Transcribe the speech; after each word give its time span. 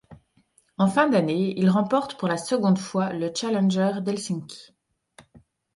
En 0.79 0.87
fin 0.87 1.07
d'année, 1.09 1.53
il 1.59 1.69
remporte 1.69 2.17
pour 2.17 2.27
la 2.27 2.37
seconde 2.37 2.79
fois 2.79 3.13
le 3.13 3.31
Challenger 3.35 3.99
d'Helsinki. 4.01 4.73